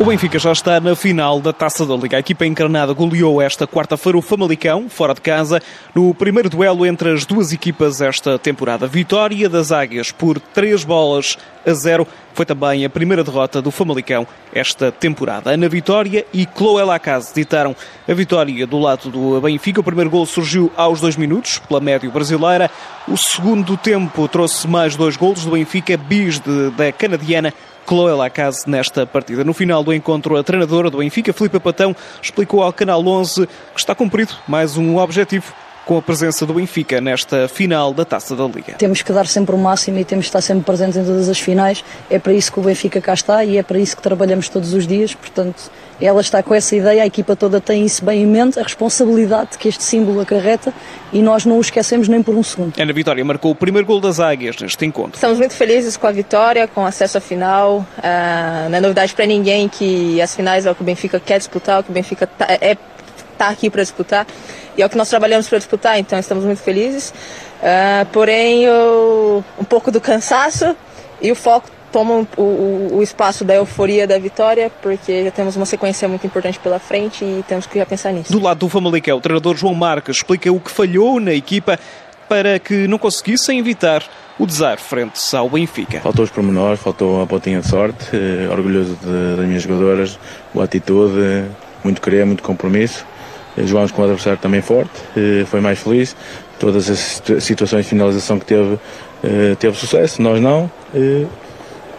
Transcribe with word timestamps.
O 0.00 0.04
Benfica 0.06 0.38
já 0.38 0.50
está 0.50 0.80
na 0.80 0.96
final 0.96 1.42
da 1.42 1.52
Taça 1.52 1.84
da 1.84 1.94
Liga. 1.94 2.16
A 2.16 2.20
equipa 2.20 2.46
encarnada 2.46 2.90
goleou 2.94 3.42
esta 3.42 3.66
quarta-feira 3.66 4.16
o 4.16 4.22
Famalicão, 4.22 4.88
fora 4.88 5.12
de 5.12 5.20
casa, 5.20 5.60
no 5.94 6.14
primeiro 6.14 6.48
duelo 6.48 6.86
entre 6.86 7.12
as 7.12 7.26
duas 7.26 7.52
equipas 7.52 8.00
esta 8.00 8.38
temporada. 8.38 8.86
Vitória 8.86 9.46
das 9.46 9.70
Águias 9.70 10.10
por 10.10 10.40
três 10.40 10.84
bolas 10.84 11.36
a 11.66 11.74
zero. 11.74 12.06
Foi 12.32 12.46
também 12.46 12.82
a 12.82 12.88
primeira 12.88 13.22
derrota 13.22 13.60
do 13.60 13.70
Famalicão 13.70 14.26
esta 14.54 14.90
temporada. 14.90 15.50
Ana 15.50 15.68
Vitória 15.68 16.24
e 16.32 16.48
Chloé 16.56 16.82
Lacase 16.82 17.34
ditaram 17.34 17.76
a 18.08 18.14
vitória 18.14 18.66
do 18.66 18.78
lado 18.78 19.10
do 19.10 19.38
Benfica. 19.38 19.80
O 19.80 19.84
primeiro 19.84 20.08
gol 20.08 20.24
surgiu 20.24 20.72
aos 20.78 21.02
dois 21.02 21.16
minutos, 21.16 21.58
pela 21.58 21.78
médio 21.78 22.10
brasileira. 22.10 22.70
O 23.06 23.18
segundo 23.18 23.76
tempo 23.76 24.26
trouxe 24.28 24.66
mais 24.66 24.96
dois 24.96 25.18
golos 25.18 25.44
do 25.44 25.50
Benfica, 25.50 25.94
bis 25.98 26.38
de, 26.38 26.70
da 26.70 26.90
canadiana 26.90 27.52
Chloé 27.86 28.14
Lacase 28.14 28.68
nesta 28.68 29.06
partida. 29.06 29.44
No 29.44 29.52
final 29.52 29.82
do 29.82 29.92
encontro, 29.92 30.36
a 30.36 30.42
treinadora 30.42 30.90
do 30.90 30.98
Benfica, 30.98 31.32
Filipe 31.32 31.58
Patão, 31.58 31.94
explicou 32.22 32.62
ao 32.62 32.72
Canal 32.72 33.04
11 33.06 33.46
que 33.46 33.80
está 33.80 33.94
cumprido 33.94 34.32
mais 34.46 34.76
um 34.76 34.96
objetivo 34.96 35.52
com 35.84 35.96
a 35.96 36.02
presença 36.02 36.46
do 36.46 36.54
Benfica 36.54 37.00
nesta 37.00 37.48
final 37.48 37.92
da 37.92 38.04
Taça 38.04 38.36
da 38.36 38.44
Liga. 38.44 38.74
Temos 38.74 39.02
que 39.02 39.12
dar 39.12 39.26
sempre 39.26 39.54
o 39.54 39.58
máximo 39.58 39.98
e 39.98 40.04
temos 40.04 40.26
que 40.26 40.28
estar 40.28 40.40
sempre 40.40 40.64
presentes 40.64 40.96
em 40.96 41.04
todas 41.04 41.28
as 41.28 41.38
finais. 41.38 41.84
É 42.08 42.18
para 42.18 42.32
isso 42.32 42.52
que 42.52 42.60
o 42.60 42.62
Benfica 42.62 43.00
cá 43.00 43.14
está 43.14 43.44
e 43.44 43.56
é 43.56 43.62
para 43.62 43.78
isso 43.78 43.96
que 43.96 44.02
trabalhamos 44.02 44.48
todos 44.48 44.72
os 44.72 44.86
dias. 44.86 45.14
Portanto, 45.14 45.70
ela 46.00 46.20
está 46.20 46.42
com 46.42 46.54
essa 46.54 46.74
ideia, 46.74 47.02
a 47.02 47.06
equipa 47.06 47.36
toda 47.36 47.60
tem 47.60 47.84
isso 47.84 48.04
bem 48.04 48.22
em 48.22 48.26
mente, 48.26 48.58
a 48.58 48.62
responsabilidade 48.62 49.58
que 49.58 49.68
este 49.68 49.82
símbolo 49.82 50.20
acarreta 50.20 50.72
e 51.12 51.20
nós 51.20 51.44
não 51.44 51.58
o 51.58 51.60
esquecemos 51.60 52.08
nem 52.08 52.22
por 52.22 52.34
um 52.34 52.42
segundo. 52.42 52.72
Ana 52.78 52.92
Vitória 52.92 53.24
marcou 53.24 53.50
o 53.50 53.54
primeiro 53.54 53.86
gol 53.86 54.00
das 54.00 54.18
Águias 54.18 54.56
neste 54.60 54.84
encontro. 54.86 55.14
Estamos 55.14 55.38
muito 55.38 55.54
felizes 55.54 55.96
com 55.96 56.06
a 56.06 56.12
vitória, 56.12 56.66
com 56.66 56.82
o 56.82 56.86
acesso 56.86 57.18
à 57.18 57.20
final. 57.20 57.78
Uh, 57.98 58.70
não 58.70 58.78
é 58.78 58.80
novidade 58.80 59.12
para 59.14 59.26
ninguém 59.26 59.68
que 59.68 60.20
as 60.20 60.34
finais 60.34 60.64
é 60.64 60.70
o 60.70 60.74
que 60.74 60.82
o 60.82 60.84
Benfica 60.84 61.20
quer 61.20 61.38
disputar, 61.38 61.80
o 61.80 61.84
que 61.84 61.90
o 61.90 61.92
Benfica 61.92 62.26
tá, 62.26 62.46
é 62.48 62.76
está 63.40 63.48
aqui 63.48 63.70
para 63.70 63.82
disputar 63.82 64.26
e 64.76 64.82
é 64.82 64.86
o 64.86 64.88
que 64.88 64.96
nós 64.96 65.08
trabalhamos 65.08 65.48
para 65.48 65.58
disputar, 65.58 65.98
então 65.98 66.18
estamos 66.18 66.44
muito 66.44 66.60
felizes. 66.60 67.10
Uh, 67.10 68.06
porém, 68.12 68.68
o, 68.68 69.44
um 69.58 69.64
pouco 69.64 69.90
do 69.90 70.00
cansaço 70.00 70.74
e 71.20 71.30
o 71.30 71.34
foco 71.34 71.68
tomam 71.92 72.26
o, 72.36 72.42
o, 72.42 72.88
o, 72.98 73.02
espaço 73.02 73.44
da 73.44 73.54
euforia 73.54 74.06
da 74.06 74.18
vitória, 74.18 74.70
porque 74.80 75.24
já 75.24 75.30
temos 75.30 75.56
uma 75.56 75.66
sequência 75.66 76.08
muito 76.08 76.26
importante 76.26 76.58
pela 76.58 76.78
frente 76.78 77.24
e 77.24 77.44
temos 77.46 77.66
que 77.66 77.78
já 77.78 77.84
pensar 77.84 78.12
nisso. 78.12 78.32
Do 78.32 78.40
lado 78.40 78.58
do 78.58 78.68
Famalicão, 78.68 79.18
o 79.18 79.20
treinador 79.20 79.56
João 79.56 79.74
Marques 79.74 80.18
explica 80.18 80.50
o 80.52 80.60
que 80.60 80.70
falhou 80.70 81.20
na 81.20 81.32
equipa 81.32 81.78
para 82.28 82.60
que 82.60 82.86
não 82.86 82.96
conseguissem 82.96 83.58
evitar 83.58 84.04
o 84.38 84.46
desar 84.46 84.78
frente 84.78 85.20
ao 85.36 85.50
Benfica. 85.50 86.00
Faltou 86.00 86.24
os 86.24 86.30
pormenores, 86.30 86.80
faltou 86.80 87.20
a 87.20 87.26
pontinha 87.26 87.60
de 87.60 87.66
sorte, 87.66 88.06
eh, 88.14 88.48
orgulhoso 88.48 88.96
de, 89.02 89.36
das 89.36 89.46
minhas 89.46 89.62
jogadoras, 89.64 90.18
boa 90.54 90.64
atitude, 90.64 91.44
muito 91.82 92.00
querer, 92.00 92.24
muito 92.24 92.42
compromisso. 92.42 93.04
Eh, 93.56 93.66
Jogámos 93.66 93.90
com 93.90 94.02
um 94.02 94.04
adversário 94.04 94.38
também 94.38 94.60
forte, 94.60 94.90
eh, 95.16 95.44
foi 95.46 95.60
mais 95.60 95.78
feliz. 95.78 96.16
Todas 96.58 96.90
as 96.90 97.42
situações 97.42 97.84
de 97.84 97.90
finalização 97.90 98.38
que 98.38 98.44
teve, 98.44 98.78
eh, 99.24 99.56
teve 99.58 99.76
sucesso, 99.76 100.20
nós 100.20 100.40
não. 100.40 100.70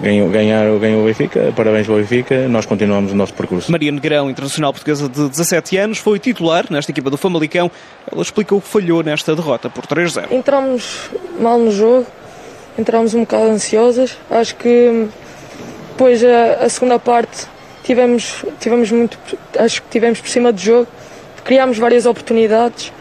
Ganhou, 0.00 0.28
ganhar, 0.30 0.64
ganhou 0.78 1.02
o 1.02 1.06
Benfica, 1.06 1.52
parabéns 1.56 1.88
ao 1.88 1.96
Benfica, 1.96 2.46
nós 2.46 2.64
continuamos 2.64 3.10
o 3.10 3.16
nosso 3.16 3.34
percurso. 3.34 3.70
Maria 3.72 3.90
Negrão, 3.90 4.30
internacional 4.30 4.72
portuguesa 4.72 5.08
de 5.08 5.28
17 5.28 5.76
anos, 5.76 5.98
foi 5.98 6.20
titular 6.20 6.66
nesta 6.70 6.92
equipa 6.92 7.10
do 7.10 7.16
Famalicão. 7.16 7.68
Ela 8.10 8.22
explicou 8.22 8.58
o 8.58 8.62
que 8.62 8.68
falhou 8.68 9.02
nesta 9.02 9.34
derrota 9.34 9.68
por 9.68 9.86
3-0. 9.86 10.30
Entramos 10.30 11.10
mal 11.40 11.58
no 11.58 11.72
jogo, 11.72 12.06
entramos 12.78 13.12
um 13.12 13.20
bocado 13.20 13.50
ansiosas. 13.50 14.16
Acho 14.30 14.54
que 14.54 15.08
depois 15.90 16.22
a, 16.22 16.64
a 16.64 16.68
segunda 16.68 17.00
parte 17.00 17.48
tivemos, 17.82 18.44
tivemos 18.60 18.92
muito, 18.92 19.18
acho 19.58 19.82
que 19.82 19.88
tivemos 19.90 20.20
por 20.20 20.28
cima 20.28 20.52
do 20.52 20.60
jogo 20.60 20.86
criámos 21.48 21.78
várias 21.78 22.04
oportunidades. 22.04 22.92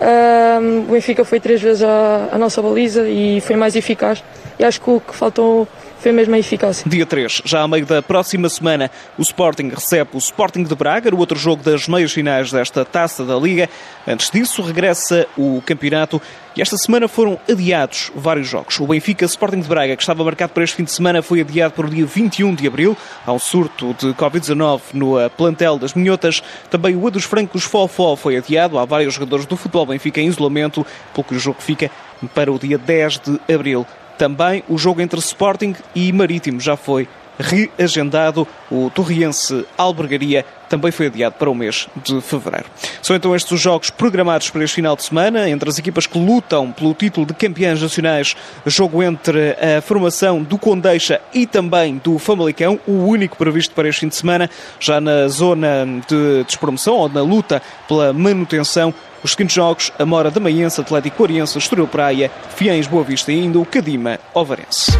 Um, 0.00 0.80
o 0.80 0.92
Benfica 0.92 1.24
foi 1.24 1.38
três 1.38 1.62
vezes 1.62 1.84
a, 1.84 2.30
a, 2.32 2.36
nossa 2.36 2.60
baliza 2.60 3.08
e 3.08 3.40
foi 3.40 3.54
mais 3.54 3.76
eficaz. 3.76 4.22
E 4.58 4.64
acho 4.64 4.80
que 4.80 4.90
o 4.90 5.00
que 5.00 5.14
faltou 5.14 5.68
foi 6.00 6.10
mesmo 6.10 6.34
a 6.34 6.38
eficácia. 6.38 6.84
Dia 6.90 7.06
3, 7.06 7.42
já 7.44 7.62
a 7.62 7.68
meio 7.68 7.86
da 7.86 8.02
próxima 8.02 8.48
semana, 8.48 8.90
o 9.16 9.22
Sporting 9.22 9.68
recebe 9.68 10.10
o 10.14 10.18
Sporting 10.18 10.64
de 10.64 10.74
Braga, 10.74 11.14
o 11.14 11.18
outro 11.18 11.38
jogo 11.38 11.62
das 11.62 11.86
meias 11.86 12.12
finais 12.12 12.50
desta 12.50 12.84
taça 12.84 13.24
da 13.24 13.36
Liga. 13.36 13.70
Antes 14.06 14.28
disso, 14.28 14.60
regressa 14.60 15.28
o 15.38 15.62
campeonato 15.64 16.20
e 16.56 16.62
esta 16.62 16.76
semana 16.76 17.08
foram 17.08 17.38
adiados 17.50 18.12
vários 18.14 18.46
jogos. 18.46 18.78
O 18.78 18.86
Benfica 18.86 19.24
Sporting 19.24 19.60
de 19.60 19.68
Braga, 19.68 19.96
que 19.96 20.02
estava 20.02 20.22
marcado 20.22 20.52
para 20.52 20.62
este 20.62 20.76
fim 20.76 20.84
de 20.84 20.92
semana, 20.92 21.20
foi 21.20 21.40
adiado 21.40 21.74
para 21.74 21.86
o 21.86 21.90
dia 21.90 22.06
21 22.06 22.54
de 22.54 22.66
abril. 22.66 22.96
Há 23.26 23.32
um 23.32 23.38
surto 23.38 23.94
de 23.94 24.14
Covid-19 24.14 24.80
no 24.92 25.18
eh, 25.18 25.28
plantel 25.28 25.78
das 25.78 25.94
Minhotas. 25.94 26.42
Também 26.70 26.94
o 26.94 27.06
A 27.06 27.10
dos 27.10 27.24
Francos 27.24 27.64
Fofó 27.64 28.14
foi 28.14 28.36
adiado. 28.36 28.78
Há 28.78 28.84
vários 28.84 29.14
jogadores 29.14 29.46
do 29.46 29.56
futebol 29.56 29.86
Benfica 29.86 30.20
em 30.20 30.28
isolamento, 30.28 30.86
pelo 31.12 31.24
que 31.24 31.34
o 31.34 31.38
jogo 31.38 31.60
fica 31.60 31.90
para 32.34 32.52
o 32.52 32.58
dia 32.58 32.78
10 32.78 33.18
de 33.18 33.52
abril. 33.52 33.84
Também 34.16 34.62
o 34.68 34.78
jogo 34.78 35.00
entre 35.00 35.18
Sporting 35.18 35.74
e 35.94 36.12
Marítimo 36.12 36.60
já 36.60 36.76
foi 36.76 37.08
reagendado. 37.38 38.46
O 38.70 38.90
Torriense 38.90 39.66
Albergaria 39.76 40.44
também 40.68 40.90
foi 40.90 41.06
adiado 41.06 41.36
para 41.38 41.50
o 41.50 41.54
mês 41.54 41.88
de 42.02 42.20
fevereiro. 42.20 42.66
São 43.02 43.14
então 43.14 43.34
estes 43.34 43.52
os 43.52 43.60
jogos 43.60 43.90
programados 43.90 44.50
para 44.50 44.64
este 44.64 44.74
final 44.74 44.96
de 44.96 45.04
semana, 45.04 45.48
entre 45.48 45.68
as 45.68 45.78
equipas 45.78 46.06
que 46.06 46.18
lutam 46.18 46.72
pelo 46.72 46.94
título 46.94 47.26
de 47.26 47.34
campeões 47.34 47.80
nacionais, 47.80 48.34
jogo 48.66 49.02
entre 49.02 49.52
a 49.52 49.80
formação 49.80 50.42
do 50.42 50.58
Condeixa 50.58 51.20
e 51.32 51.46
também 51.46 52.00
do 52.02 52.18
Famalicão, 52.18 52.80
o 52.86 53.04
único 53.04 53.36
previsto 53.36 53.74
para 53.74 53.88
este 53.88 54.00
fim 54.00 54.08
de 54.08 54.16
semana, 54.16 54.50
já 54.80 55.00
na 55.00 55.28
zona 55.28 55.86
de 56.08 56.44
despromoção 56.44 56.94
ou 56.94 57.08
na 57.08 57.22
luta 57.22 57.62
pela 57.86 58.12
manutenção. 58.12 58.92
Os 59.22 59.30
seguintes 59.30 59.54
jogos, 59.54 59.92
Amora 59.98 60.30
da 60.30 60.38
Maiense, 60.38 60.80
Atlético 60.80 61.22
Oriense, 61.22 61.56
Estoril 61.56 61.86
Praia, 61.86 62.30
Fiães 62.56 62.86
Boa 62.86 63.04
Vista 63.04 63.32
e 63.32 63.40
ainda 63.40 63.58
o 63.58 63.64
Cadima 63.64 64.18
Ovarense. 64.34 64.92